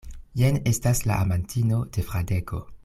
Jen 0.39 0.57
estas 0.71 1.03
la 1.11 1.19
amantino 1.27 1.85
de 1.99 2.09
Fradeko. 2.11 2.67